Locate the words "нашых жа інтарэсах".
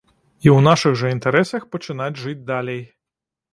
0.67-1.69